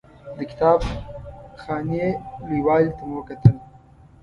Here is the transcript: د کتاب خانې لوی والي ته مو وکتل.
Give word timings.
د 0.37 0.39
کتاب 0.51 0.79
خانې 1.61 2.07
لوی 2.45 2.59
والي 2.65 2.91
ته 2.97 3.03
مو 3.07 3.15
وکتل. 3.17 3.55